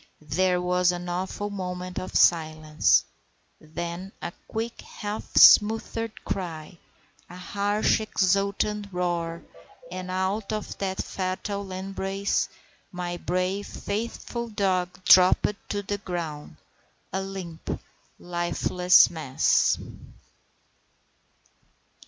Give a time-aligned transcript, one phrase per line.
[0.31, 3.05] There was an awful moment of silence,
[3.59, 6.79] then a quick half smothered cry,
[7.29, 9.43] a harsh exultant roar,
[9.91, 12.49] and out of that fatal embrace
[12.91, 16.55] my brave, faithful dog dropped to the ground,
[17.13, 17.79] a limp,
[18.17, 19.77] lifeless mass.